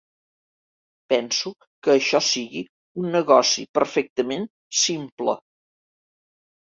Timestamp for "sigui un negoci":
2.29-3.67